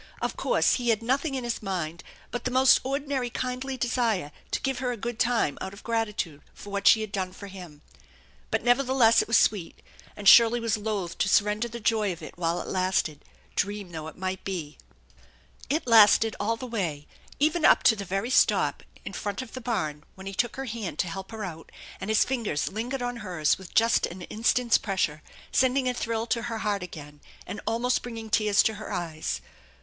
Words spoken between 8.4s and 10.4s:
But nevertheless it was sweet, and